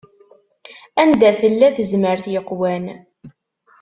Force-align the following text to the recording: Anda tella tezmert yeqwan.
Anda 1.01 1.29
tella 1.39 1.67
tezmert 1.75 2.25
yeqwan. 2.33 2.85